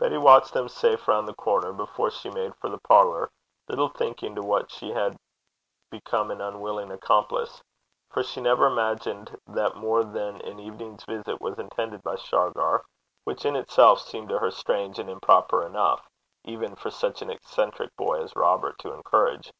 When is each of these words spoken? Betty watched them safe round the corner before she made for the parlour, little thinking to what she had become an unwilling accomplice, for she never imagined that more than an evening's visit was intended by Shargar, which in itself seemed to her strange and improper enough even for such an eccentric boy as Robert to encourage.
Betty 0.00 0.18
watched 0.18 0.52
them 0.52 0.68
safe 0.68 1.06
round 1.06 1.28
the 1.28 1.34
corner 1.34 1.72
before 1.72 2.10
she 2.10 2.28
made 2.28 2.56
for 2.56 2.68
the 2.68 2.78
parlour, 2.80 3.30
little 3.68 3.88
thinking 3.88 4.34
to 4.34 4.42
what 4.42 4.68
she 4.68 4.90
had 4.90 5.16
become 5.92 6.32
an 6.32 6.40
unwilling 6.40 6.90
accomplice, 6.90 7.62
for 8.10 8.24
she 8.24 8.40
never 8.40 8.66
imagined 8.66 9.38
that 9.46 9.76
more 9.76 10.02
than 10.02 10.40
an 10.40 10.58
evening's 10.58 11.04
visit 11.04 11.40
was 11.40 11.56
intended 11.60 12.02
by 12.02 12.16
Shargar, 12.16 12.84
which 13.22 13.44
in 13.44 13.54
itself 13.54 14.00
seemed 14.00 14.30
to 14.30 14.40
her 14.40 14.50
strange 14.50 14.98
and 14.98 15.08
improper 15.08 15.64
enough 15.64 16.04
even 16.42 16.74
for 16.74 16.90
such 16.90 17.22
an 17.22 17.30
eccentric 17.30 17.94
boy 17.96 18.22
as 18.24 18.34
Robert 18.34 18.76
to 18.80 18.92
encourage. 18.92 19.52